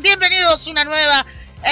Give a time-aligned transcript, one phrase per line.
[0.00, 1.24] Bienvenidos a una nueva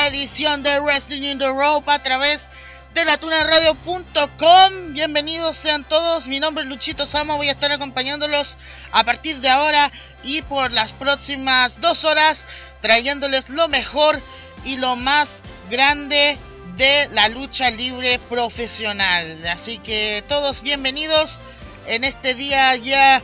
[0.09, 2.51] edición de Wrestling in the Rope a través
[2.95, 4.93] de latunaradio.com.
[4.93, 8.59] Bienvenidos sean todos, mi nombre es Luchito Sama, voy a estar acompañándolos
[8.93, 9.91] a partir de ahora
[10.23, 12.49] y por las próximas dos horas,
[12.81, 14.23] trayéndoles lo mejor
[14.65, 16.39] y lo más grande
[16.77, 19.47] de la lucha libre profesional.
[19.49, 21.41] Así que todos bienvenidos
[21.87, 23.21] en este día ya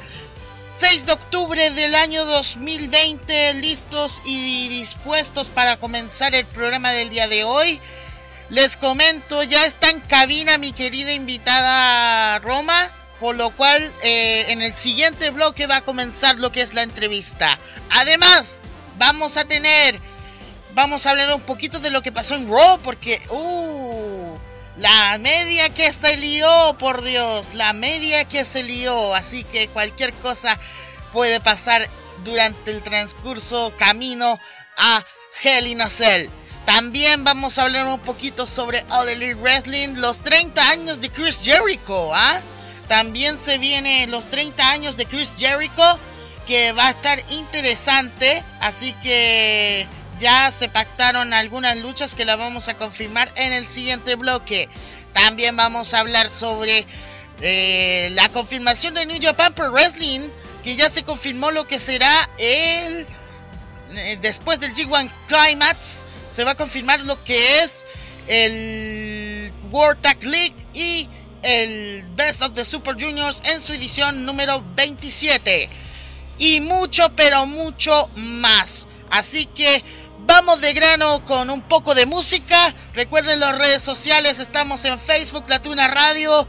[0.79, 7.27] 6 de octubre del año 2020, listos y dispuestos para comenzar el programa del día
[7.27, 7.81] de hoy.
[8.49, 14.63] Les comento, ya está en cabina mi querida invitada Roma, por lo cual eh, en
[14.63, 17.59] el siguiente bloque va a comenzar lo que es la entrevista.
[17.91, 18.61] Además,
[18.99, 20.01] vamos a tener,
[20.75, 24.28] vamos a hablar un poquito de lo que pasó en Raw, porque, uh,
[24.79, 29.15] la media que se lió, por Dios, la media que se lió.
[29.15, 30.59] Así que cualquier cosa
[31.13, 31.89] puede pasar
[32.25, 34.39] durante el transcurso camino
[34.77, 35.05] a
[35.43, 36.29] Hell in a Cell.
[36.65, 41.41] También vamos a hablar un poquito sobre All Elite Wrestling, los 30 años de Chris
[41.43, 42.41] Jericho, ¿ah?
[42.89, 45.99] También se viene los 30 años de Chris Jericho,
[46.47, 49.87] que va a estar interesante, así que
[50.19, 54.69] ya se pactaron algunas luchas que las vamos a confirmar en el siguiente bloque.
[55.13, 56.87] También vamos a hablar sobre
[57.41, 60.29] eh, la confirmación de New Japan Pro Wrestling,
[60.63, 63.07] que ya se confirmó lo que será el
[63.95, 67.87] eh, después del G1 Climax, se va a confirmar lo que es
[68.27, 71.09] el World Tag League y
[71.43, 75.71] el Best of the Super Juniors en su edición número 27.
[76.39, 78.89] Y mucho, pero mucho más.
[79.11, 79.83] Así que
[80.29, 82.75] Vamos de grano con un poco de música.
[82.93, 86.47] Recuerden las redes sociales, estamos en Facebook, Latuna Radio.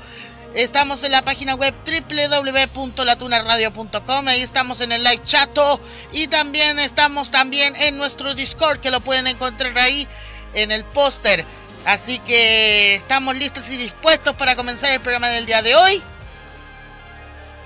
[0.54, 4.28] Estamos en la página web www.latunaradio.com.
[4.28, 5.80] Ahí estamos en el live chato.
[6.12, 10.06] Y también estamos también en nuestro Discord, que lo pueden encontrar ahí
[10.54, 11.46] en el póster.
[11.86, 16.04] Así que estamos listos y dispuestos para comenzar el programa del día de hoy.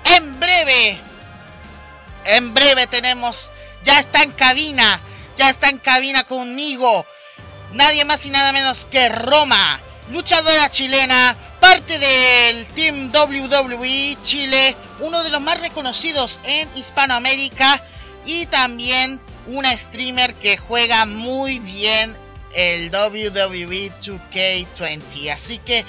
[0.04, 0.96] En breve,
[2.24, 3.50] en breve tenemos,
[3.84, 5.02] ya está en cabina
[5.36, 7.06] ya está en cabina conmigo.
[7.72, 9.80] Nadie más y nada menos que Roma,
[10.10, 17.82] luchadora chilena, parte del Team WWE Chile, uno de los más reconocidos en Hispanoamérica
[18.24, 22.16] y también una streamer que juega muy bien
[22.54, 25.32] el WWE 2K20.
[25.32, 25.84] Así que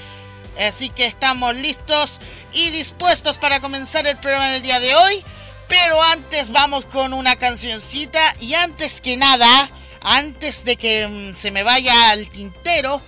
[0.60, 2.20] así que estamos listos
[2.54, 5.26] y dispuestos para comenzar el programa del día de hoy.
[5.68, 9.70] Pero antes vamos con una cancioncita y antes que nada,
[10.02, 13.02] antes de que mm, se me vaya al tintero,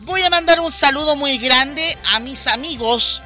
[0.00, 3.20] voy a mandar un saludo muy grande a mis amigos.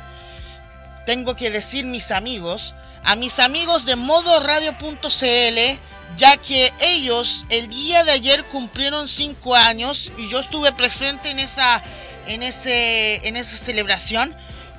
[1.04, 5.78] Tengo que decir mis amigos, a mis amigos de modoradio.cl,
[6.16, 11.38] ya que ellos el día de ayer cumplieron 5 años y yo estuve presente en
[11.38, 11.82] esa
[12.26, 14.34] en ese en esa celebración,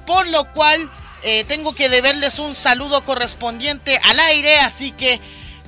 [0.05, 0.91] por lo cual
[1.23, 5.19] eh, tengo que deberles un saludo correspondiente al aire, así que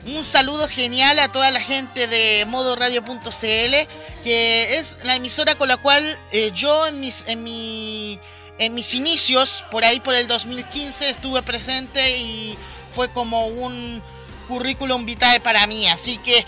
[0.05, 5.77] un saludo genial a toda la gente de modoradio.cl, que es la emisora con la
[5.77, 8.19] cual eh, yo en mis, en, mi,
[8.57, 12.57] en mis inicios, por ahí por el 2015, estuve presente y
[12.95, 14.01] fue como un
[14.47, 15.87] currículum vitae para mí.
[15.87, 16.45] Así que,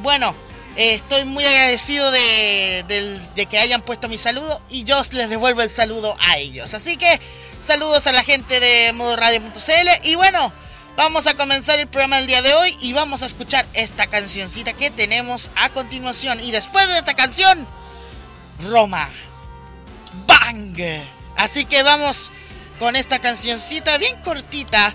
[0.00, 0.34] bueno,
[0.76, 5.60] eh, estoy muy agradecido de, de que hayan puesto mi saludo y yo les devuelvo
[5.60, 6.72] el saludo a ellos.
[6.72, 7.41] Así que...
[7.66, 10.52] Saludos a la gente de modoradio.cl y bueno,
[10.96, 14.72] vamos a comenzar el programa del día de hoy y vamos a escuchar esta cancioncita
[14.72, 16.40] que tenemos a continuación.
[16.40, 17.68] Y después de esta canción,
[18.68, 19.08] Roma.
[20.26, 20.76] Bang.
[21.36, 22.32] Así que vamos
[22.80, 24.92] con esta cancioncita bien cortita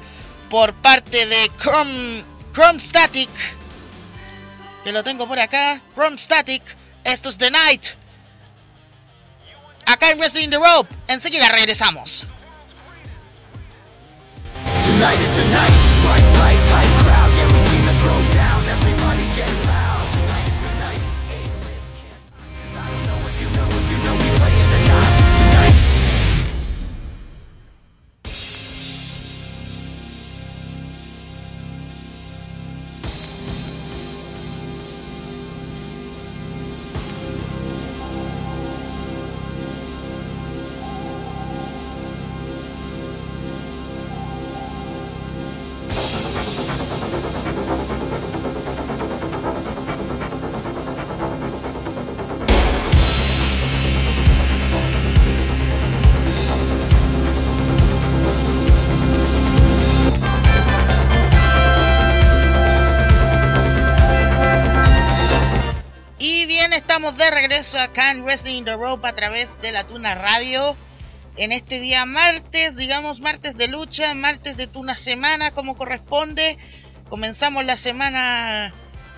[0.50, 3.30] por parte de Chrome, Chrome Static.
[4.84, 5.82] Que lo tengo por acá.
[5.96, 6.64] Chrome Static.
[7.06, 7.86] Esto es The Night.
[9.86, 10.94] Acá en Wrestling the Rope.
[11.08, 12.28] Enseguida regresamos.
[14.98, 15.87] Tonight is the night,
[67.16, 70.76] de regreso acá en Wrestling the Rope a través de la Tuna Radio.
[71.38, 76.58] En este día martes, digamos martes de lucha, martes de Tuna Semana como corresponde.
[77.08, 78.74] Comenzamos la semana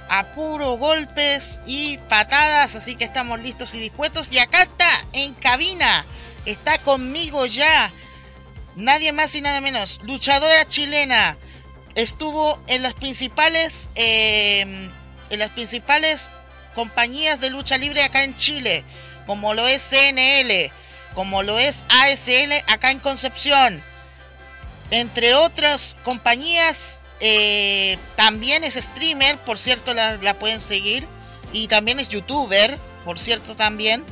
[0.08, 4.32] a puro golpes y patadas, así que estamos listos y dispuestos.
[4.32, 6.06] Y acá está, en cabina,
[6.46, 7.90] está conmigo ya,
[8.76, 11.38] nadie más y nada menos, luchadora chilena.
[11.96, 14.90] Estuvo en las principales, eh,
[15.32, 16.30] en las principales
[16.76, 18.84] compañías de lucha libre acá en Chile,
[19.26, 20.72] como lo es CNL,
[21.14, 23.84] como lo es ASL acá en Concepción,
[24.92, 31.08] entre otras compañías, eh, también es streamer, por cierto la, la pueden seguir,
[31.52, 34.04] y también es youtuber, por cierto también,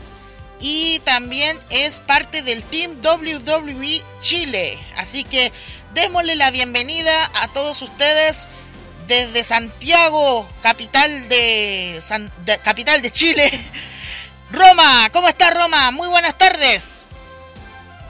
[0.60, 5.52] y también es parte del Team WWE Chile, así que
[5.94, 8.50] démosle la bienvenida a todos ustedes
[9.08, 12.02] desde Santiago, capital de,
[12.64, 13.66] capital de Chile.
[14.52, 15.92] Roma, ¿cómo está Roma?
[15.92, 17.08] Muy buenas tardes.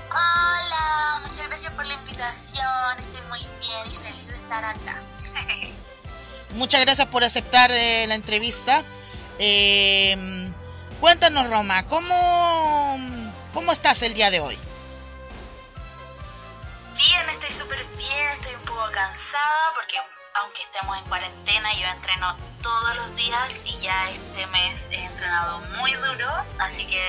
[0.09, 2.99] Hola, muchas gracias por la invitación.
[2.99, 5.03] Estoy muy bien y feliz de estar acá.
[6.51, 8.83] muchas gracias por aceptar eh, la entrevista.
[9.39, 10.51] Eh,
[10.99, 12.97] cuéntanos, Roma, ¿cómo,
[13.53, 14.57] ¿cómo estás el día de hoy?
[16.97, 19.97] Bien, estoy súper bien, estoy un poco cansada porque
[20.41, 25.59] aunque estemos en cuarentena, yo entreno todos los días y ya este mes he entrenado
[25.79, 26.27] muy duro,
[26.59, 27.01] así que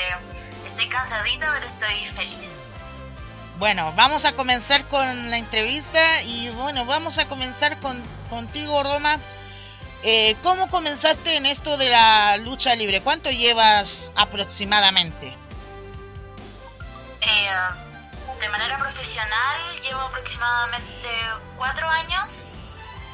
[0.66, 2.50] estoy cansadita, pero estoy feliz.
[3.58, 9.18] Bueno, vamos a comenzar con la entrevista y bueno, vamos a comenzar con, contigo, Roma.
[10.04, 13.02] Eh, ¿Cómo comenzaste en esto de la lucha libre?
[13.02, 15.36] ¿Cuánto llevas aproximadamente?
[17.20, 17.50] Eh,
[18.40, 21.08] de manera profesional llevo aproximadamente
[21.56, 22.48] cuatro años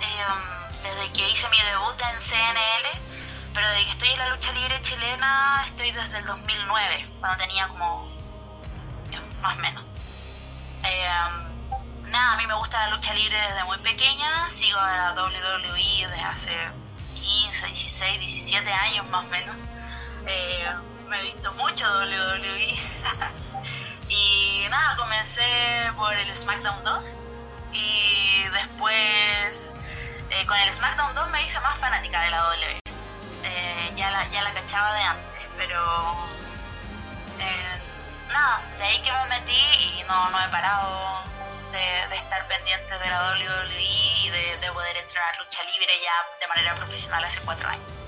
[0.00, 2.86] Em, desde que hice mi debut en CNL,
[3.54, 7.68] pero desde que estoy en la lucha libre chilena estoy desde el 2009, cuando tenía
[7.68, 8.08] como
[9.10, 9.84] em, más o menos.
[10.82, 15.24] Em, nada, a mí me gusta la lucha libre desde muy pequeña, sigo a la
[15.24, 16.52] WWE desde hace
[17.14, 19.56] 15, 16, 17 años más o menos.
[21.08, 22.74] me he visto mucho WWE.
[24.08, 27.16] y nada, comencé por el SmackDown 2
[27.72, 29.63] y después
[30.34, 32.80] eh, con el SmackDown 2 me hice más fanática de la W.
[33.44, 35.80] Eh, ya, la, ya la cachaba de antes, pero
[37.38, 37.78] eh,
[38.28, 41.22] nada, de ahí que me metí y no, no he parado
[41.70, 46.74] de, estar pendiente de la WWE y de, poder entrenar lucha libre ya de manera
[46.74, 48.06] profesional hace cuatro años.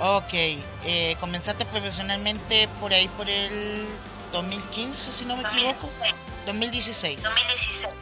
[0.00, 3.94] Ok, comenzaste profesionalmente por ahí por el
[4.32, 5.88] 2015, si no me equivoco.
[6.46, 7.22] 2016.
[7.22, 7.94] 2016.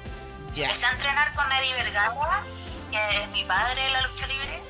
[0.54, 0.64] Ya.
[0.64, 2.14] Empecé a entrenar con Eddie Vergara
[2.90, 4.62] que es mi padre en la lucha libre.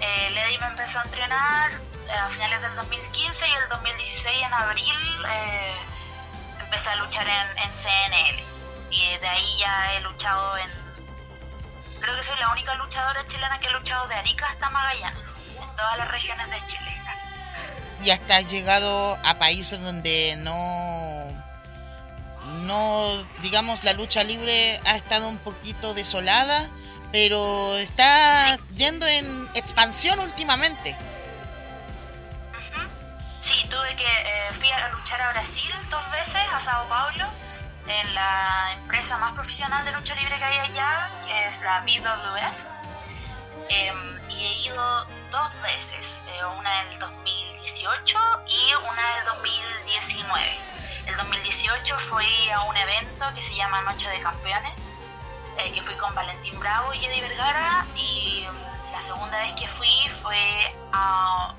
[0.00, 4.52] Eh, Lady me empezó a entrenar eh, a finales del 2015 y el 2016 en
[4.54, 4.94] abril
[5.28, 5.74] eh,
[6.60, 8.44] empecé a luchar en, CNL.
[8.90, 10.70] Y de ahí ya he luchado en...
[12.00, 15.28] Creo que soy la única luchadora chilena que he luchado de Arica hasta Magallanes,
[15.60, 17.02] en todas las regiones de Chile.
[18.04, 21.26] Y hasta has llegado a países donde no
[22.66, 26.70] no, digamos, la lucha libre ha estado un poquito desolada
[27.16, 30.94] pero está yendo en expansión últimamente.
[33.40, 37.24] Sí, tuve que eh, fui a luchar a Brasil dos veces, a Sao Paulo,
[37.86, 42.56] en la empresa más profesional de lucha libre que hay allá, que es la BWF.
[43.70, 49.24] Em, y he ido dos veces, eh, una en el 2018 y una en el
[49.24, 50.58] 2019.
[51.06, 54.90] El 2018 fui a un evento que se llama Noche de Campeones,
[55.58, 58.46] eh, que fui con Valentín Bravo y Eddie Vergara y
[58.92, 59.88] la segunda vez que fui
[60.22, 61.54] fue a,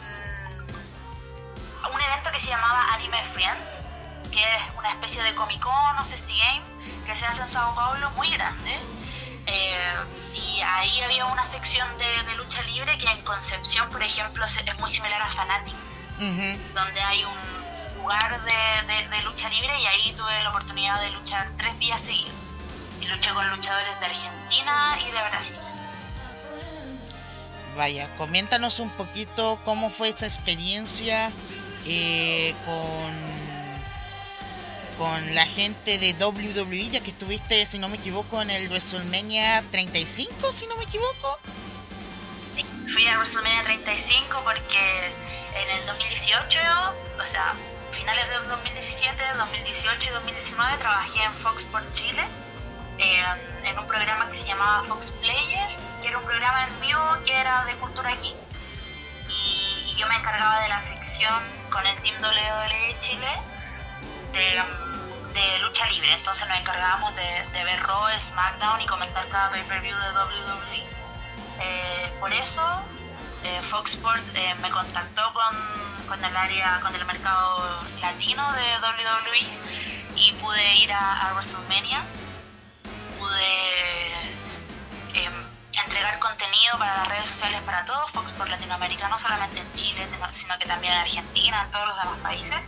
[0.00, 3.82] mm, un evento que se llamaba Anime Friends,
[4.30, 8.10] que es una especie de Comic Con o Game que se hace en Sao Paulo
[8.12, 8.78] muy grande.
[9.46, 9.94] Eh,
[10.34, 14.88] y ahí había una sección de, lucha libre que en Concepción, por ejemplo, es muy
[14.88, 15.74] similar a Fanatic,
[16.74, 21.50] donde hay un lugar de, de, lucha libre y ahí tuve la oportunidad de luchar
[21.56, 22.49] tres días seguidos
[23.10, 25.58] y luché con luchadores de Argentina y de Brasil.
[27.76, 31.30] Vaya, coméntanos un poquito cómo fue esa experiencia
[31.86, 33.40] eh, con
[34.98, 39.64] con la gente de WWE, ya que estuviste, si no me equivoco, en el WrestleMania
[39.70, 41.38] 35, si no me equivoco.
[42.86, 45.14] fui a WrestleMania 35 porque
[45.54, 46.60] en el 2018,
[47.18, 47.54] o sea,
[47.92, 52.22] finales del 2017, 2018 y 2019 trabajé en Fox por Chile
[53.00, 53.24] eh,
[53.62, 55.68] en un programa que se llamaba Fox Player,
[56.02, 58.34] que era un programa en vivo que era de cultura aquí.
[59.26, 63.28] Y yo me encargaba de la sección con el Team WWE Chile
[64.32, 66.12] de, lucha libre.
[66.12, 70.88] Entonces nos encargábamos de, ver Raw, SmackDown y comentar cada pay-per-view de WWE.
[71.62, 72.62] Eh, por eso
[73.44, 78.78] eh, Fox Sports eh, me contactó con, con, el área, con el mercado latino de
[78.78, 82.04] WWE y pude ir a WrestleMania.
[83.20, 84.12] Pude
[85.12, 85.46] em,
[85.84, 90.08] entregar contenido para las redes sociales para todo Fox por Latinoamérica, no solamente en Chile,
[90.32, 92.58] sino que también en Argentina, en todos los demás países.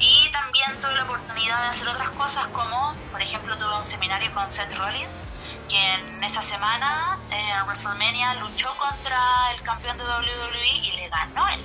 [0.00, 4.34] Y también tuve la oportunidad de hacer otras cosas como, por ejemplo, tuve un seminario
[4.34, 5.22] con Seth Rollins,
[5.68, 11.48] que en esa semana en WrestleMania luchó contra el campeón de WWE y le ganó
[11.48, 11.60] el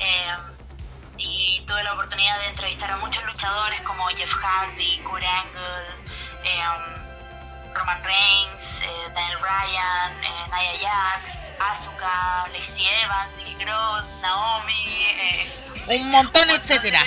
[0.00, 0.36] eh,
[1.18, 5.97] y tuve la oportunidad de entrevistar a muchos luchadores como Jeff Hardy, Kurt Angle,
[6.44, 6.62] eh,
[7.74, 15.06] Roman Reigns, eh, Daniel Bryan, eh, Nia Jax, Asuka, Lacey Evans, Nikki Cross, Naomi,
[15.88, 17.00] un montón, etcétera.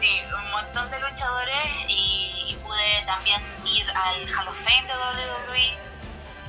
[0.00, 5.78] Sí, un montón de luchadores y, pude también ir al Hall of Fame de WWE,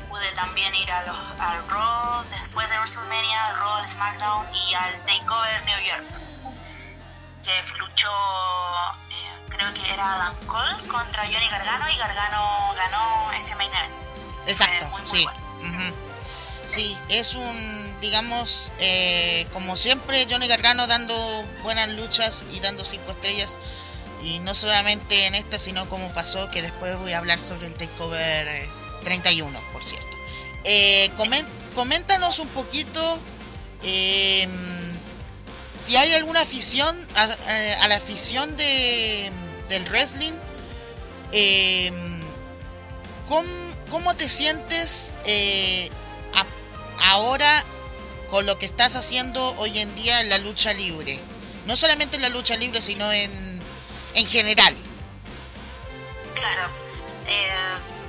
[0.10, 4.74] pude también ir a los, al Raw después de WrestleMania, al Raw, al SmackDown y
[4.74, 6.25] al Takeover New York,
[7.46, 8.10] que luchó
[9.50, 13.94] creo que era Adam Cole contra Johnny Gargano y Gargano ganó ese main event.
[14.48, 15.26] Exacto, sí.
[16.68, 21.16] Sí, es un, digamos, eh, como siempre, Johnny Gargano dando
[21.62, 23.60] buenas luchas y dando cinco estrellas.
[24.22, 27.76] Y no solamente en esta, sino como pasó, que después voy a hablar sobre el
[27.76, 28.68] Takeover
[29.04, 30.18] 31, eh, por cierto.
[30.64, 31.12] Eh,
[31.76, 33.20] coméntanos un poquito
[33.84, 34.85] em,
[35.86, 39.32] si hay alguna afición a, a la afición de
[39.70, 40.34] del wrestling.
[41.32, 41.92] Eh,
[43.28, 45.90] ¿cómo, te sientes eh,
[47.04, 47.64] ahora
[48.30, 51.20] con lo que estás haciendo hoy en día en la lucha libre?
[51.66, 53.60] No solamente en la lucha libre, sino en,
[54.14, 54.76] en general.
[56.36, 56.70] Claro.
[57.28, 57.50] Eh,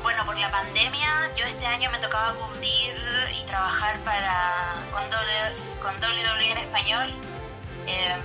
[0.03, 2.95] bueno, por la pandemia, yo este año me tocaba cubrir
[3.33, 5.05] y trabajar para con,
[5.83, 7.15] con WWE en español.
[7.87, 8.17] Eh,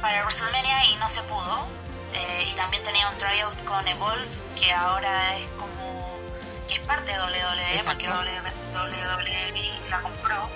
[0.00, 1.68] para WrestleMania y no se pudo.
[2.12, 6.18] Eh, y también tenía un tryout con Evolve, que ahora es como.
[6.68, 10.48] que es parte de WWE, porque WWE la compró.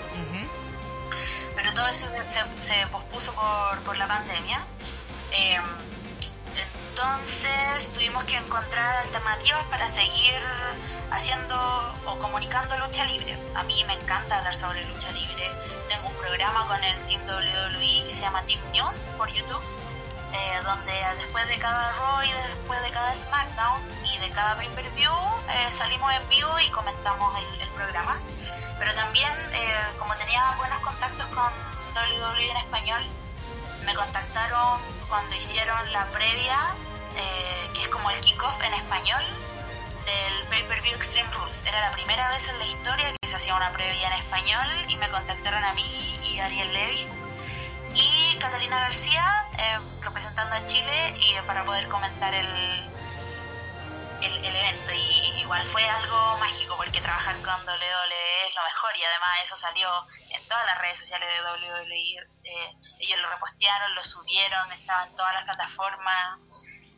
[1.57, 2.11] Pero todo eso
[2.57, 4.65] se, pospuso por, por, la pandemia.
[5.33, 5.59] Eh,
[7.01, 10.35] entonces tuvimos que encontrar alternativas para seguir
[11.11, 11.57] haciendo
[12.05, 13.39] o comunicando lucha libre.
[13.55, 15.51] A mí me encanta hablar sobre lucha libre.
[15.89, 19.63] Tengo un programa con el Team WWE que se llama Team News por YouTube,
[20.35, 25.15] eh, donde después de cada Raw y después de cada SmackDown y de cada pay-per-view
[25.49, 28.19] eh, salimos en vivo y comentamos el, programa.
[28.79, 31.51] Pero también, eh, como tenía buenos contactos con
[31.95, 33.03] WWE en español,
[33.87, 36.75] me contactaron cuando hicieron la previa,
[37.75, 39.23] que es como el kickoff en español,
[40.05, 41.65] del pay-per-view Extreme Rules.
[41.67, 44.97] Era la primera vez en la historia que se hacía una previa en español y
[44.97, 47.09] me contactaron a mí y Ariel Levy
[47.95, 52.47] y Catalina García eh, representando a Chile y para poder comentar el,
[54.23, 54.93] el, evento.
[54.93, 59.57] Y igual fue algo mágico porque trabajar con WWE es lo mejor y además eso
[59.57, 59.89] salió
[60.31, 65.13] en todas las redes sociales de WWE eh, ellos lo repostearon, lo subieron, estaba en
[65.15, 66.39] todas las plataformas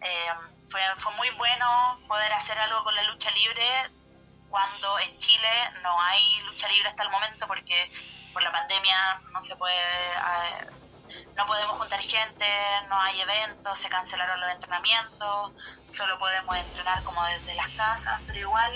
[0.03, 0.29] eh,
[0.69, 3.91] fue, fue muy bueno poder hacer algo con la lucha libre
[4.49, 5.49] cuando en Chile
[5.83, 7.91] no hay lucha libre hasta el momento porque
[8.33, 9.83] por la pandemia no se puede
[11.37, 12.47] no podemos juntar gente,
[12.89, 15.53] no hay eventos, se cancelaron los entrenamientos,
[15.89, 18.73] solo podemos entrenar como desde las casas, pero igual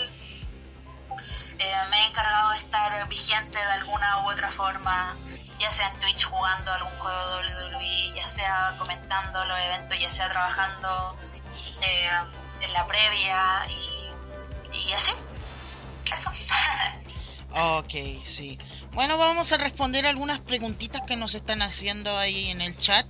[1.58, 5.16] eh, me he encargado de estar vigente de alguna u otra forma,
[5.58, 10.08] ya sea en Twitch jugando algún juego de WWE, ya sea comentando los eventos, ya
[10.08, 11.16] sea trabajando
[11.80, 12.10] eh,
[12.60, 14.10] en la previa y,
[14.78, 15.12] y así.
[16.12, 16.30] Eso.
[17.78, 18.58] ok, sí.
[18.92, 23.06] Bueno, vamos a responder algunas preguntitas que nos están haciendo ahí en el chat,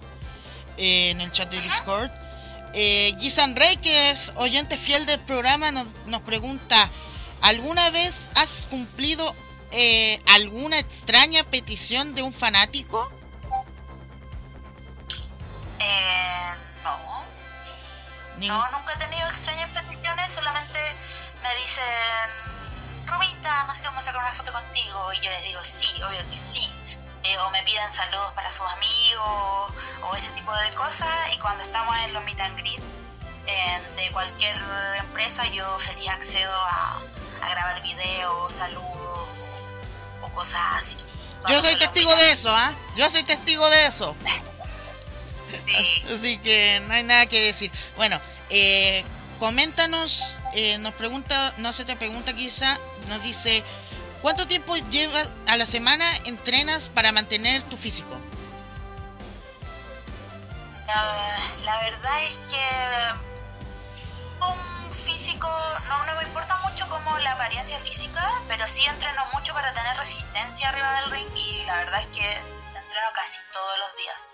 [0.78, 2.10] eh, en el chat de Discord.
[2.72, 6.90] Eh, Gisan Rey, que es oyente fiel del programa, nos, nos pregunta,
[7.40, 9.34] ¿alguna vez has cumplido
[9.70, 13.10] eh, alguna extraña petición de un fanático?
[15.78, 16.54] Eh,
[16.84, 17.24] no.
[18.36, 20.78] No, nunca he tenido extrañas peticiones, solamente
[21.42, 21.84] me dicen,
[23.06, 25.12] Rubita, nos queremos sacar una foto contigo.
[25.12, 26.72] Y yo les digo, sí, obvio que sí.
[27.24, 31.08] Eh, o me piden saludos para sus amigos, o ese tipo de cosas.
[31.32, 32.82] Y cuando estamos en los meet and greet
[33.96, 34.56] de cualquier
[34.98, 37.00] empresa, yo feliz accedo a,
[37.42, 38.95] a grabar videos, saludos
[40.36, 40.96] cosas así.
[41.48, 42.72] Yo soy testigo de eso, ¿ah?
[42.96, 44.14] Yo soy testigo de eso.
[45.66, 46.04] sí.
[46.14, 47.72] Así que no hay nada que decir.
[47.96, 49.04] Bueno, eh,
[49.38, 52.78] coméntanos, eh, nos pregunta, no se te pregunta quizá,
[53.08, 53.64] nos dice,
[54.22, 58.20] ¿cuánto tiempo llevas a la semana entrenas para mantener tu físico?
[61.64, 63.26] la verdad es que
[65.06, 65.48] físico
[65.88, 70.68] no, me importa mucho como la apariencia física, pero sí entreno mucho para tener resistencia
[70.68, 72.32] arriba del ring y la verdad es que
[72.74, 74.32] entreno casi todos los días.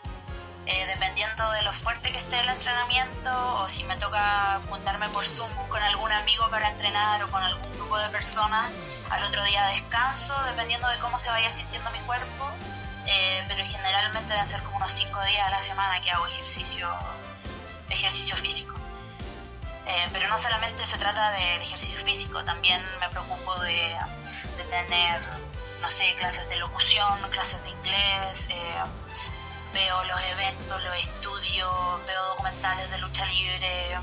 [0.64, 5.26] Eh, dependiendo de lo fuerte que esté el entrenamiento o si me toca juntarme por
[5.26, 8.70] Zoom con algún amigo para entrenar o con algún grupo de personas,
[9.10, 12.50] al otro día descanso, dependiendo de cómo se vaya sintiendo mi cuerpo,
[13.06, 16.88] eh, pero generalmente deben ser como unos 5 días a la semana que hago ejercicio,
[17.90, 18.71] ejercicio físico.
[19.86, 23.96] Eh, pero no solamente se trata del ejercicio físico, también me preocupo de,
[24.70, 25.20] tener,
[25.80, 28.48] no sé, clases de locución, clases de inglés,
[29.72, 33.94] veo los eventos, los estudio, veo documentales de lucha libre,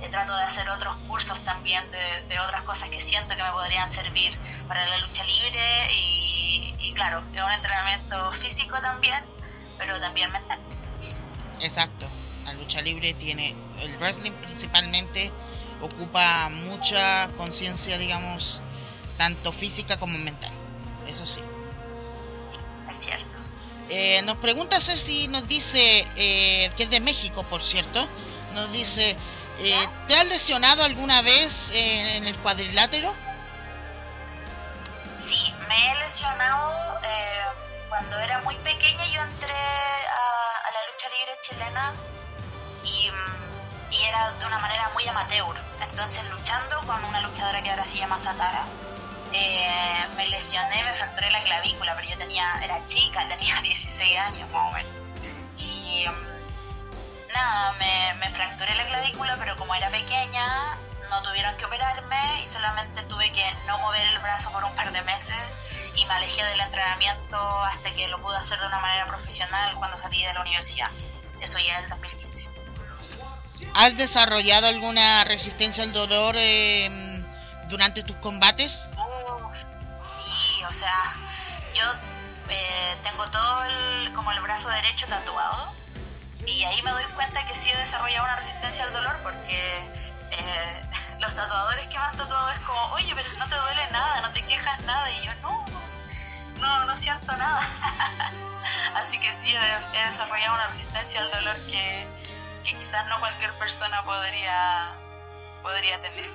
[0.00, 3.88] eh, trato de hacer otros cursos también de, otras cosas que siento que me podrían
[3.88, 5.60] servir para la lucha libre
[5.92, 9.24] y, y claro, es un entrenamiento físico también,
[9.76, 10.58] pero también mental.
[11.60, 12.08] Exacto,
[12.68, 15.32] lucha libre tiene, el wrestling principalmente
[15.80, 18.60] ocupa mucha conciencia, digamos,
[19.16, 20.52] tanto física como mental,
[21.06, 21.40] eso sí.
[22.90, 23.38] Es cierto.
[23.88, 28.06] Eh, nos pregunta Ceci, nos dice, eh, que es de México, por cierto,
[28.52, 29.16] nos dice,
[29.60, 33.14] eh, ¿te has lesionado alguna vez en el cuadrilátero?
[35.18, 37.00] Sí, me he lesionado
[37.88, 41.94] cuando era muy pequeña, yo entré a, la lucha libre chilena
[42.82, 43.10] y,
[43.90, 47.96] y, era de una manera muy amateur, entonces luchando con una luchadora que ahora se
[47.96, 48.66] llama Satara
[49.32, 54.50] eh, me lesioné, me fracturé la clavícula, pero yo tenía, era chica, tenía 16 años
[54.50, 54.92] más o menos.
[55.56, 60.78] Y mm, nada, me, me fracturé la clavícula, pero como era pequeña,
[61.10, 64.92] no tuvieron que operarme y solamente tuve que no mover el brazo por un par
[64.92, 65.36] de meses
[65.94, 69.96] y me alejé del entrenamiento hasta que lo pude hacer de una manera profesional cuando
[69.96, 70.90] salí de la universidad.
[71.40, 72.27] Eso ya en el 2015.
[73.78, 77.22] ¿Has desarrollado alguna resistencia al dolor eh,
[77.68, 78.88] durante tus combates?
[80.68, 81.14] o sea,
[81.74, 81.84] yo
[82.48, 85.72] eh, tengo todo el, como el brazo derecho tatuado
[86.44, 89.78] y ahí me doy cuenta que sí he desarrollado una resistencia al dolor porque
[90.32, 90.84] eh,
[91.20, 94.32] los tatuadores que me han tatuado es como, oye, pero no te duele nada, no
[94.32, 95.64] te quejas nada y yo no,
[96.58, 97.62] no, no siento nada.
[98.96, 102.08] Así que sí he, desarrollado una resistencia al dolor que,
[102.64, 104.94] que quizás no cualquier persona podría,
[105.62, 106.30] podría tener.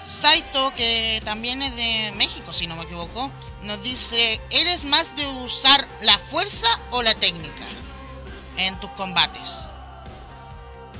[0.00, 3.30] Saito, que también es de México, si no me equivoco,
[3.62, 7.64] nos dice, ¿eres más de usar la fuerza o la técnica
[8.56, 9.70] en tus combates?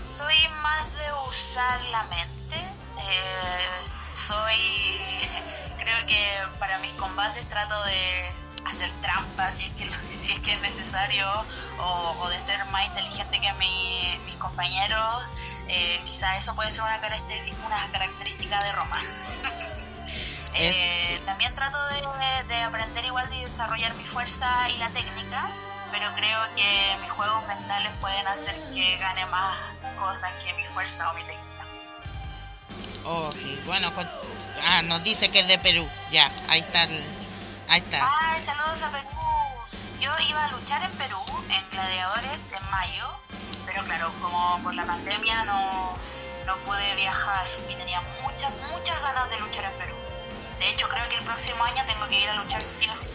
[0.08, 2.56] Soy más de usar la mente.
[2.56, 3.66] Eh,
[4.12, 4.98] soy,
[5.78, 10.54] creo que para mis combates trato de hacer trampas si es que, si es, que
[10.54, 11.26] es necesario
[11.78, 13.52] o, de ser más inteligente que
[14.24, 15.24] mis compañeros
[15.68, 19.00] eh, quizá eso puede ser una, característica, una característica de Roma.
[20.56, 25.50] Eh, también trato de, aprender igual de desarrollar mi fuerza y la técnica,
[25.90, 29.56] pero creo que mis juegos mentales pueden hacer que gane más
[29.98, 31.66] cosas que mi fuerza o mi técnica.
[33.02, 33.92] Ok, bueno,
[34.62, 36.86] ah, nos dice que es de Perú, ya, ahí está,
[37.68, 38.10] ahí está.
[38.20, 39.08] Ay, saludos a Perú.
[40.00, 43.18] Yo iba a luchar en Perú, en Gladiadores, en mayo,
[43.66, 45.96] pero claro, como por la pandemia no,
[46.46, 49.96] no pude viajar y tenía muchas, muchas ganas de luchar en Perú.
[50.58, 53.08] De hecho, creo que el próximo año tengo que ir a luchar sí o sí.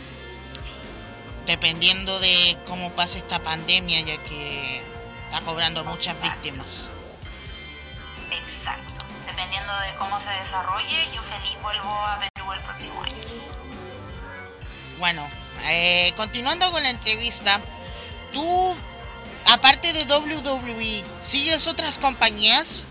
[1.45, 4.83] Dependiendo de cómo pase esta pandemia, ya que
[5.25, 6.91] está cobrando muchas víctimas.
[8.31, 9.05] Exacto.
[9.25, 13.38] Dependiendo de cómo se desarrolle, yo feliz vuelvo a Perú el próximo año.
[14.99, 15.25] Bueno,
[15.63, 17.61] eh, continuando con la entrevista,
[18.33, 18.75] tú
[19.45, 22.85] aparte de WWE, ¿sigues otras compañías?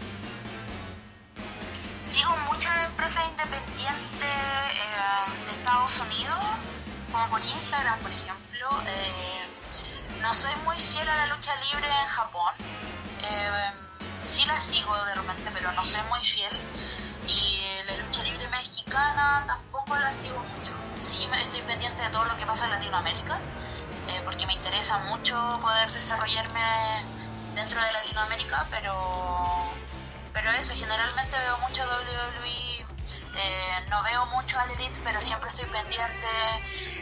[2.04, 6.44] Sigo muchas empresas independientes eh, de Estados Unidos,
[7.12, 8.82] como por Instagram, por ejemplo.
[8.86, 9.46] Eh,
[10.22, 12.54] no soy muy fiel a la lucha libre en Japón.
[13.22, 13.72] Eh,
[14.26, 16.52] sí la sigo de repente, pero no soy muy fiel.
[17.26, 18.48] Y la lucha libre
[19.46, 20.72] tampoco la sigo mucho.
[20.96, 23.40] Sí estoy pendiente de todo lo que pasa en Latinoamérica
[24.09, 26.61] eh, porque me interesa mucho poder desarrollarme
[27.55, 29.72] dentro de Latinoamérica, pero,
[30.33, 32.87] pero eso, generalmente veo mucho WWE,
[33.37, 36.27] eh, no veo mucho al Elite, pero siempre estoy pendiente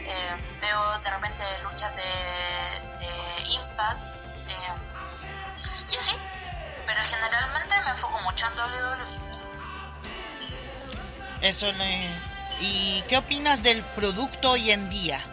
[0.09, 2.03] eh, veo de repente luchas de,
[3.49, 3.99] Impact
[5.89, 6.15] y así,
[6.85, 9.16] pero generalmente me enfoco mucho en WWE.
[11.47, 12.09] Eso le...
[12.59, 15.23] ¿Y qué opinas del producto hoy en día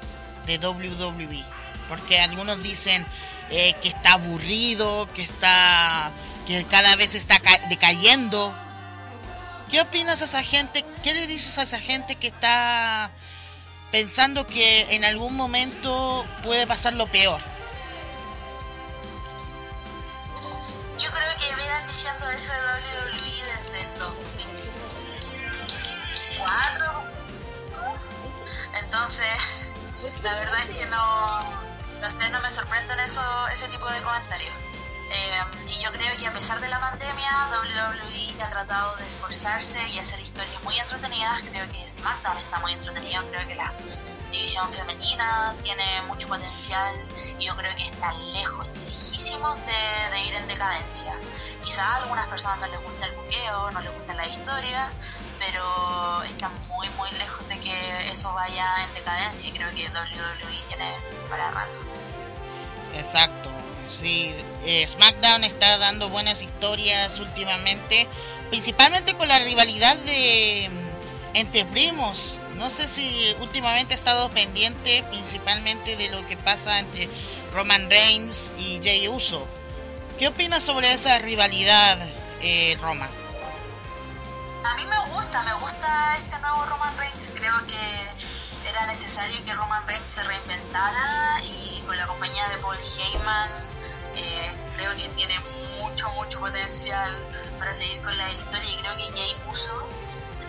[0.46, 1.44] de WWE?
[1.88, 3.04] Porque algunos dicen
[3.50, 6.12] eh, que está aburrido, que está
[6.46, 8.54] que cada vez está decayendo.
[9.72, 10.84] ¿Qué opinas a esa gente?
[11.02, 13.10] ¿Qué le dices a esa gente que está
[13.90, 17.40] pensando que en algún momento puede pasar lo peor?
[20.96, 23.98] Yo creo que vienen diciendo eso de WWE desde el
[26.44, 27.02] 2024.
[28.82, 29.26] Entonces,
[30.22, 31.40] la verdad es que no,
[32.00, 34.54] no, no me sorprenden eso, ese tipo de comentarios.
[35.10, 39.78] Em, y yo creo que a pesar de la pandemia, WWE ha tratado de esforzarse
[39.90, 41.42] y hacer historias muy entretenidas.
[41.42, 43.72] Creo que SmackDown está muy entretenido, creo que la
[44.30, 46.94] división femenina tiene mucho potencial
[47.38, 51.14] y yo creo que está lejos, lejísimos de, ir en decadencia.
[51.62, 54.92] Quizás a algunas personas no les gusta el buqueo, no les gusta la historia,
[55.46, 60.62] pero están muy, muy lejos de que eso vaya en decadencia y creo que WWE
[60.68, 60.92] tiene
[61.28, 61.78] para rato.
[62.94, 63.54] Exacto
[63.88, 68.08] Sí, eh, SmackDown está dando buenas historias últimamente,
[68.50, 72.38] principalmente con la rivalidad de mm, entre primos.
[72.56, 77.08] No sé si últimamente ha estado pendiente principalmente de lo que pasa entre
[77.52, 79.46] Roman Reigns y Jay Uso.
[80.18, 81.98] ¿Qué opinas sobre esa rivalidad,
[82.40, 83.08] eh, Roma?
[84.64, 87.30] A mí me gusta, me gusta este nuevo Roman Reigns.
[87.34, 88.10] Creo que
[88.66, 93.50] era necesario que Roman Reigns se reinventara y con la compañía de Paul Heyman
[94.16, 95.38] eh, creo que tiene
[95.80, 97.12] mucho, mucho potencial
[97.58, 99.86] para seguir con la historia y creo que Jay Uso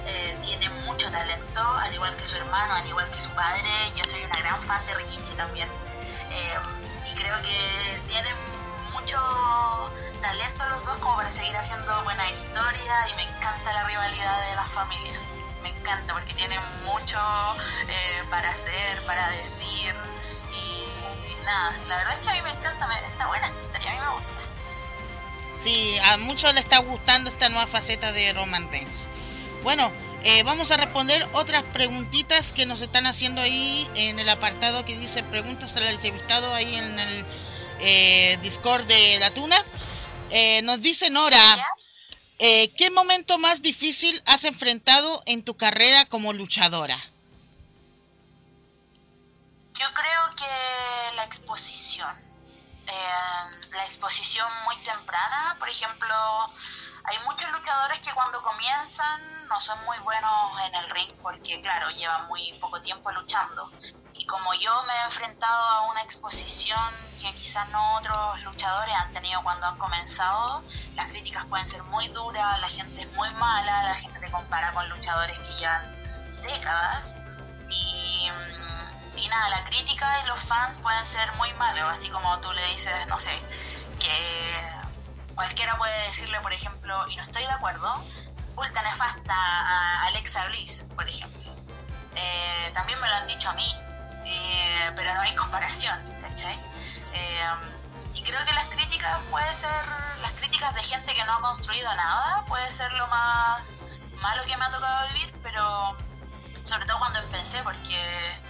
[0.05, 3.67] eh, tiene mucho talento, al igual que su hermano, al igual que su padre.
[3.97, 5.67] Yo soy una gran fan de Rikichi también.
[6.31, 6.55] Eh,
[7.11, 8.35] y creo que tienen
[8.93, 14.49] mucho talento los dos como para seguir haciendo buena historia y me encanta la rivalidad
[14.49, 15.21] de las familias.
[15.63, 17.17] Me encanta porque tienen mucho
[18.29, 19.95] para hacer, para decir
[21.45, 23.99] nada, la verdad es que a mí me encanta, está buena esta historia, a mí
[23.99, 24.29] me gusta.
[25.63, 29.09] Sí, a muchos le está gustando esta nueva faceta de Roman Reigns.
[29.63, 29.91] Bueno,
[30.23, 34.97] eh, vamos a responder otras preguntitas que nos están haciendo ahí en el apartado que
[34.97, 37.25] dice preguntas al entrevistado ahí en el
[37.79, 39.57] eh, Discord de la Tuna.
[40.29, 41.39] Eh, nos dice Nora,
[42.37, 46.99] ¿qué momento más difícil has enfrentado en tu carrera como luchadora?
[49.79, 52.09] Yo creo que la exposición,
[52.87, 56.15] eh, la exposición muy temprana, por ejemplo,
[57.07, 61.89] hay muchos luchadores que cuando comienzan no son muy buenos en el ring porque, claro,
[61.91, 63.71] llevan muy poco tiempo luchando.
[64.13, 66.79] Y como yo me he enfrentado a una exposición
[67.21, 70.63] que quizás no otros luchadores han tenido cuando han comenzado,
[70.95, 74.73] las críticas pueden ser muy duras, la gente es muy mala, la gente te compara
[74.73, 77.15] con luchadores que llevan décadas.
[77.69, 78.75] Y mm,
[79.17, 82.65] y nada, la crítica y los fans pueden ser muy malos, así como tú le
[82.67, 83.31] dices, no sé,
[83.99, 84.84] que
[85.35, 88.03] cualquiera puede decirle, por ejemplo, y no estoy de acuerdo,
[88.55, 91.55] ultra nefasta a Alexa Bliss, por ejemplo.
[92.15, 93.75] Eh, también me lo han dicho a mí,
[94.25, 96.55] eh, pero no hay comparación, ¿cachai?
[97.13, 97.47] Eh,
[98.13, 99.85] y creo que las críticas puede ser,
[100.21, 103.75] las críticas de gente que no ha construido nada, puede ser lo más
[104.21, 105.97] malo que me ha tocado vivir, pero
[106.63, 108.41] sobre todo cuando empecé, porque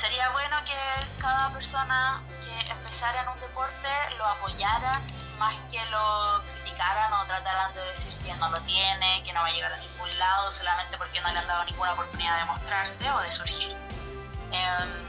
[0.00, 5.02] sería bueno que cada persona que empezara en un deporte lo apoyaran
[5.38, 9.46] más que lo criticaran o trataran de decir que no lo tiene, que no va
[9.46, 13.08] a llegar a ningún lado solamente porque no le han dado ninguna oportunidad de mostrarse
[13.10, 13.72] o de surgir.
[14.50, 15.08] Em,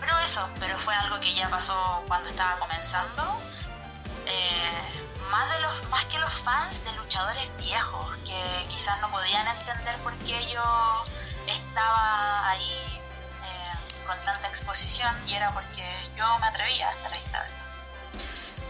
[0.00, 3.40] pero eso, pero fue algo que ya pasó cuando estaba comenzando.
[4.26, 9.46] Eh, más, de los, más que los fans de luchadores viejos que quizás no podían
[9.46, 11.04] entender por qué yo
[11.46, 13.02] estaba ahí
[14.08, 15.84] con tanta exposición y era porque
[16.16, 17.24] yo me atrevía a estar ahí,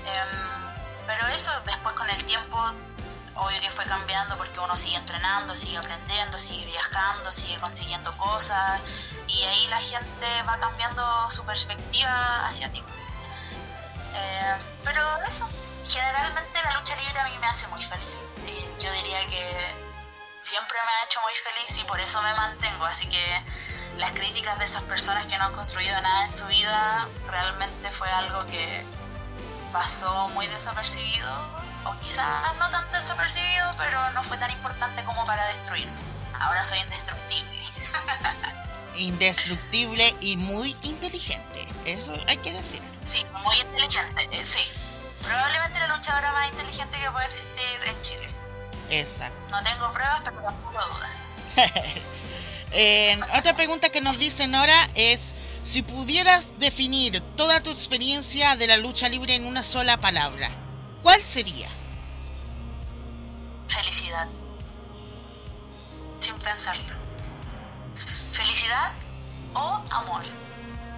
[0.05, 2.59] em, pero eso después con el tiempo,
[3.37, 8.81] obvio que fue cambiando porque uno sigue entrenando, sigue aprendiendo, sigue viajando, sigue consiguiendo cosas
[9.29, 12.83] y ahí la gente va cambiando su perspectiva hacia ti.
[14.15, 15.49] Em, pero eso,
[15.89, 18.25] generalmente la lucha libre a mí me hace muy feliz.
[18.81, 19.89] yo diría que
[20.41, 23.45] siempre me ha hecho muy feliz y por eso me mantengo, así que
[23.99, 28.09] las críticas de esas personas que no han construido nada en su vida realmente fue
[28.09, 28.85] algo que
[29.73, 31.31] pasó muy desapercibido,
[31.85, 36.01] o quizás no tan desapercibido, pero no fue tan importante como para destruirme.
[36.39, 37.63] Ahora soy indestructible.
[38.95, 41.69] indestructible y muy inteligente.
[41.85, 42.81] Eso hay que decir.
[43.05, 44.63] Sí, muy inteligente, eh, sí.
[45.23, 48.29] Probablemente la luchadora más inteligente que puede existir en Chile.
[48.91, 49.39] Exacto.
[49.51, 51.19] No tengo pruebas, pero tampoco dudas.
[52.73, 58.67] eh, otra pregunta que nos dicen ahora es, si pudieras definir toda tu experiencia de
[58.67, 60.51] la lucha libre en una sola palabra,
[61.03, 61.69] ¿cuál sería?
[63.69, 64.29] Felicidad.
[66.19, 66.95] Sin pensarlo.
[68.33, 68.93] Felicidad
[69.55, 70.23] o amor.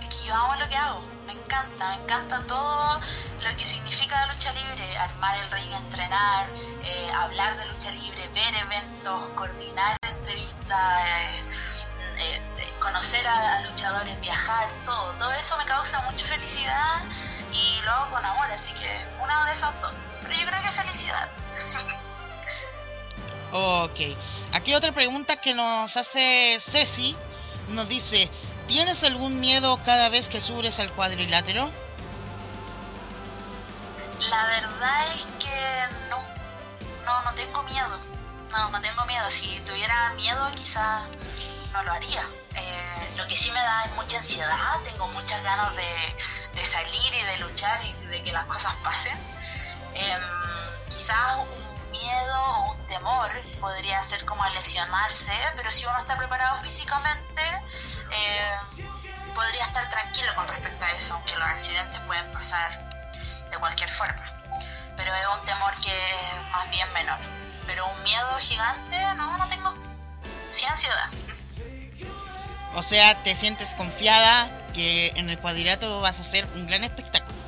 [0.01, 1.01] Es que yo amo lo que hago.
[1.27, 3.01] Me encanta, me encanta todo
[3.43, 4.97] lo que significa la lucha libre.
[4.99, 6.49] Armar el ring, entrenar,
[6.83, 11.03] eh, hablar de lucha libre, ver eventos, coordinar entrevistas,
[12.19, 15.13] eh, eh, conocer a, luchadores, viajar, todo.
[15.15, 17.03] Todo eso me causa mucha felicidad
[17.53, 18.51] y lo hago con amor.
[18.51, 19.97] Así que una de esas dos.
[20.23, 21.31] Pero yo creo que felicidad.
[23.53, 24.17] Ok.
[24.53, 27.17] Aquí otra pregunta que nos hace Ceci.
[27.71, 28.31] Nos dice,
[28.69, 31.69] ¿tienes algún miedo cada vez que subes al cuadrilátero?
[34.29, 36.19] La verdad es que no.
[37.05, 38.10] No, no tengo miedo.
[38.51, 39.29] No, no tengo miedo.
[39.31, 41.03] Si tuviera miedo quizás
[41.73, 42.23] no lo haría.
[42.55, 44.81] Eh, lo que sí me da es mucha ansiedad.
[44.85, 49.19] Tengo muchas ganas de, salir y de luchar y de que las cosas pasen.
[49.95, 50.23] Em,
[50.89, 51.39] quizás
[51.91, 53.29] miedo o un temor
[53.61, 57.43] podría ser como lesionarse, pero si uno está preparado físicamente,
[58.11, 58.57] eh,
[59.35, 62.91] podría estar tranquilo con respecto a eso, aunque los accidentes pueden pasar
[63.51, 64.25] de cualquier forma.
[64.97, 67.19] Pero es un temor que es más bien menor.
[67.67, 69.75] Pero un miedo gigante, no, no tengo.
[70.51, 71.11] Sí ansiedad.
[72.75, 77.39] O sea, te sientes confiada que en el cuadrilátero vas a hacer un gran espectáculo.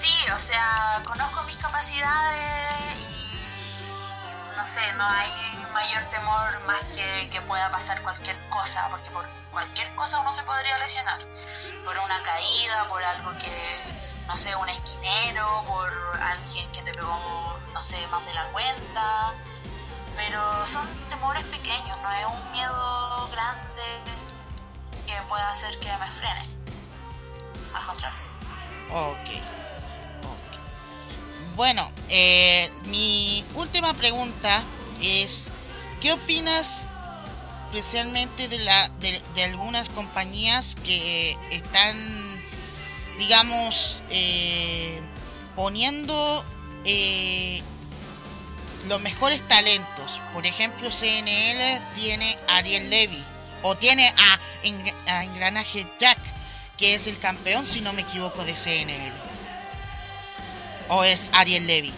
[0.00, 5.30] Sí, o sea, conozco mis capacidades y no sé, no hay
[5.72, 10.44] mayor temor más que que pueda pasar cualquier cosa, porque por cualquier cosa uno se
[10.44, 11.20] podría lesionar.
[11.84, 13.94] Por una caída, por algo que,
[14.26, 19.34] no sé, un esquinero, por alguien que te pegó, no sé, más de la cuenta.
[20.16, 23.82] Pero son temores pequeños, no es un miedo grande
[25.06, 26.46] que pueda hacer que me frene.
[27.74, 28.18] Al contrario.
[28.90, 29.42] Ok.
[31.56, 34.62] Bueno, eh, mi última pregunta
[35.00, 35.48] es,
[36.00, 36.86] ¿qué opinas
[37.72, 41.96] especialmente de, la, de, algunas compañías que están,
[43.18, 45.00] digamos, eh,
[45.56, 46.44] poniendo
[46.84, 47.62] eh,
[48.88, 50.20] los mejores talentos?
[50.32, 53.22] Por ejemplo, CNL tiene Ariel Levy
[53.62, 54.40] o tiene a,
[55.06, 56.18] a Engranaje Jack,
[56.76, 59.32] que es el campeón, si no me equivoco, de CNL
[60.88, 61.92] o es Ariel Levy.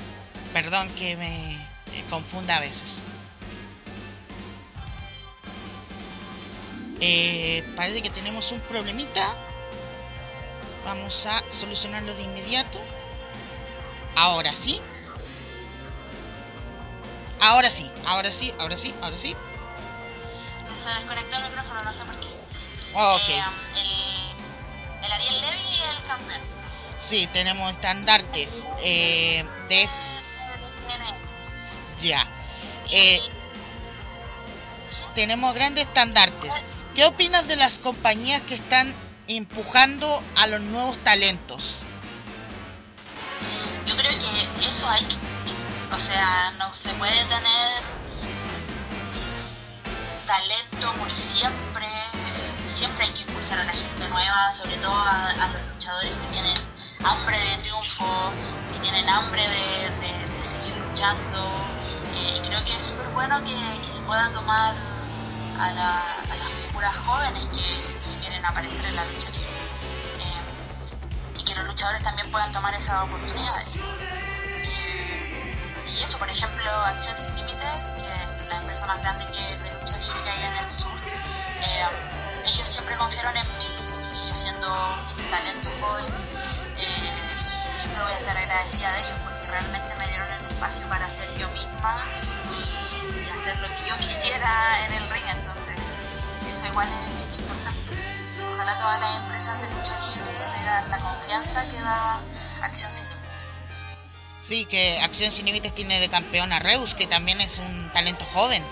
[0.53, 1.59] Perdón que me
[2.11, 3.03] confunda a veces.
[7.01, 9.37] Eh, parece que tenemos un problemita.
[10.85, 12.79] Vamos a solucionarlo de inmediato.
[14.17, 14.81] Ahora sí.
[17.41, 19.37] Ahora sí, ahora sí, ahora sí, ahora sí.
[20.83, 22.27] Se desconectó el micrófono, no sé por qué.
[22.95, 23.29] ok.
[23.29, 23.43] Eh,
[23.77, 26.41] el, el Ariel Levy y el campeón.
[26.99, 29.89] Sí, tenemos estandartes eh, de...
[32.01, 32.27] Ya.
[32.91, 33.21] Eh,
[35.15, 36.65] tenemos grandes estandartes.
[36.95, 38.95] ¿Qué opinas de las compañías que están
[39.27, 41.81] empujando a los nuevos talentos?
[43.87, 45.17] Yo creo que eso hay que...
[45.95, 47.83] O sea, no se puede tener
[50.27, 51.87] talento por siempre.
[52.75, 56.59] Siempre hay que impulsar a la gente nueva, sobre todo a, los luchadores que tienen
[57.05, 58.33] hambre de triunfo,
[58.73, 61.53] que tienen hambre de, seguir luchando.
[62.17, 64.75] Eh, y creo que es súper bueno que, se puedan tomar
[65.61, 69.64] a, las figuras jóvenes que, quieren aparecer en la lucha libre.
[72.03, 73.77] También puedan tomar esas oportunidades.
[73.77, 75.55] Eh,
[75.87, 79.97] y eso, por ejemplo, Acción Sin Límites, que la empresa más grande que de lucha
[79.99, 80.93] libre que hay en el sur,
[82.47, 83.69] ellos siempre confiaron en mí,
[84.13, 86.13] y yo siendo un talento joven,
[86.77, 87.13] eh,
[87.77, 91.33] siempre voy a estar agradecida de ellos porque realmente me dieron el espacio para ser
[91.39, 92.05] yo misma
[92.53, 95.77] y, hacer lo que yo quisiera en el ring, entonces
[96.49, 98.14] eso igual es, importante.
[98.65, 102.19] Ojalá todas las empresas de lucha libre tengan la confianza que da
[102.63, 103.31] Acción Sin Límites.
[104.43, 108.25] Sí, que Acción Sin Límites tiene de campeón a Reus, que también es un talento
[108.33, 108.65] joven.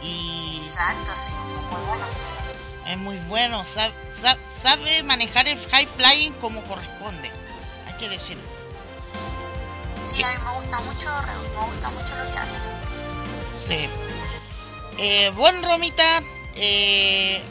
[0.00, 0.62] Y...
[0.64, 2.06] Exacto, sí, muy bueno.
[2.86, 3.92] Es muy bueno, sabe,
[4.62, 7.30] sabe manejar el high flying como corresponde,
[7.86, 8.42] hay que decirlo.
[10.10, 12.58] Sí, a mí me gusta mucho, me gusta mucho lo que hace.
[13.54, 13.90] Sí.
[14.96, 16.22] Eh, bueno, Romita,
[16.56, 17.42] eh,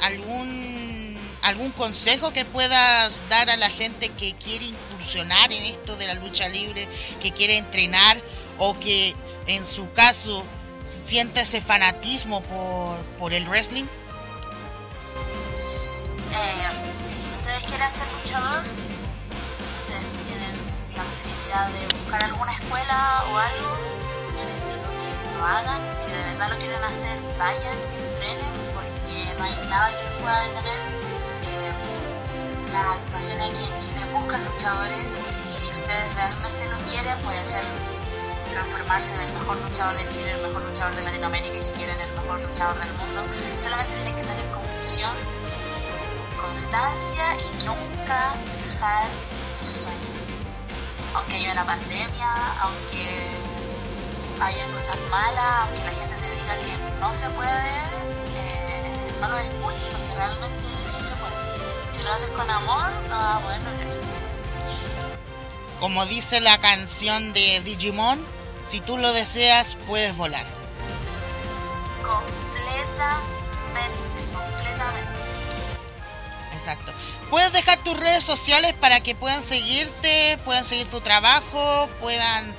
[0.00, 6.06] algún, algún consejo que puedas dar a la gente que quiere incursionar en esto de
[6.06, 6.88] la lucha libre,
[7.20, 8.20] que quiere entrenar
[8.58, 9.14] o que
[9.46, 10.44] en su caso
[10.84, 13.84] siente ese fanatismo por, por el wrestling?
[16.32, 16.68] Eh,
[17.12, 18.64] si ustedes quieren ser luchador,
[19.76, 20.54] ustedes tienen
[20.96, 23.78] la posibilidad de buscar alguna escuela o algo.
[24.36, 25.80] Que lo hagan.
[26.00, 30.40] Si de verdad lo quieren hacer, vayan, entrenen, porque no hay nada que los pueda
[30.42, 30.80] detener.
[31.42, 31.72] Eh,
[32.72, 35.06] las agrupaciones aquí en Chile buscan luchadores
[35.54, 37.64] y si ustedes realmente lo quieren, pueden ser
[38.52, 42.00] transformarse en el mejor luchador de Chile, el mejor luchador de Latinoamérica y si quieren
[42.00, 43.22] el mejor luchador del mundo.
[43.60, 45.10] Solamente tienen que tener convicción,
[46.40, 49.06] constancia y nunca dejar
[49.58, 50.18] sus sueños.
[51.14, 53.53] Aunque haya una pandemia, aunque
[54.40, 57.50] haya cosas malas, aunque la gente te diga que no se puede,
[58.36, 61.34] eh, no lo escuches porque realmente sí se puede.
[61.92, 63.60] Si lo haces con amor, no vas a poder
[65.80, 68.24] Como dice la canción de Digimon,
[68.68, 70.44] si tú lo deseas, puedes volar.
[72.02, 73.20] Completamente,
[74.32, 75.12] completamente.
[76.58, 76.92] Exacto.
[77.30, 82.54] Puedes dejar tus redes sociales para que puedan seguirte, puedan seguir tu trabajo, puedan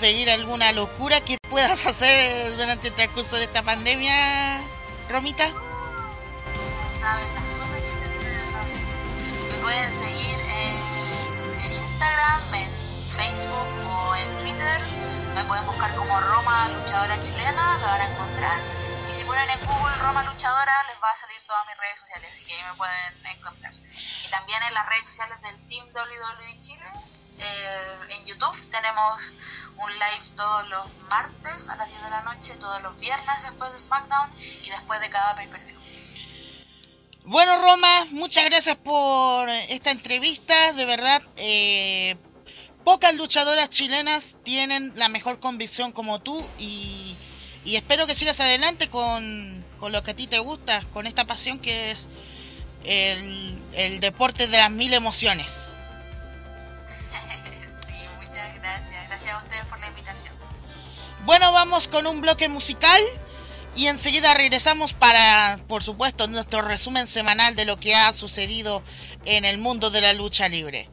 [0.00, 4.60] seguir alguna locura que puedas hacer durante el transcurso de esta pandemia,
[5.08, 5.48] Romita.
[9.48, 12.70] Me pueden seguir en, en Instagram, en
[13.16, 18.58] Facebook o en Twitter me pueden buscar como Roma Luchadora Chilena, me van a encontrar.
[19.08, 22.32] Y si ponen en Google Roma Luchadora, les va a salir todas mis redes sociales,
[22.34, 23.72] así que ahí me pueden encontrar.
[23.72, 26.84] Y también en las redes sociales del Team WWE Chile,
[27.40, 29.32] eh, en YouTube tenemos
[29.78, 33.72] un live todos los martes a las 10 de la noche, todos los viernes después
[33.72, 34.30] de SmackDown
[34.62, 35.80] y después de cada pay-per-view.
[37.24, 40.72] Bueno, Roma, muchas gracias por esta entrevista.
[40.74, 42.16] De verdad, eh,
[42.84, 47.16] pocas luchadoras chilenas tienen la mejor convicción como tú y,
[47.64, 51.92] espero que sigas adelante con, lo que a ti te gusta, con esta pasión que
[51.92, 52.08] es
[52.84, 55.69] el deporte de las mil emociones.
[61.24, 63.00] Bueno, vamos con un bloque musical
[63.76, 68.82] y enseguida regresamos para, por supuesto, nuestro resumen semanal de lo que ha sucedido
[69.26, 70.88] en el mundo de la lucha libre.